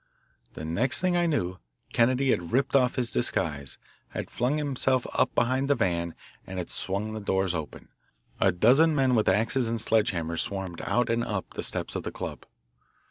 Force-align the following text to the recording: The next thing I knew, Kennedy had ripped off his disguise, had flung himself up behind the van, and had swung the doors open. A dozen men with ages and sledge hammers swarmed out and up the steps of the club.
The 0.55 0.65
next 0.65 0.99
thing 0.99 1.15
I 1.15 1.27
knew, 1.27 1.59
Kennedy 1.93 2.31
had 2.31 2.51
ripped 2.51 2.75
off 2.75 2.95
his 2.95 3.11
disguise, 3.11 3.77
had 4.09 4.31
flung 4.31 4.57
himself 4.57 5.05
up 5.13 5.35
behind 5.35 5.69
the 5.69 5.75
van, 5.75 6.15
and 6.47 6.57
had 6.57 6.71
swung 6.71 7.13
the 7.13 7.19
doors 7.19 7.53
open. 7.53 7.87
A 8.39 8.51
dozen 8.51 8.95
men 8.95 9.13
with 9.13 9.29
ages 9.29 9.67
and 9.67 9.79
sledge 9.79 10.09
hammers 10.09 10.41
swarmed 10.41 10.81
out 10.85 11.11
and 11.11 11.23
up 11.23 11.53
the 11.53 11.61
steps 11.61 11.95
of 11.95 12.01
the 12.01 12.11
club. 12.11 12.47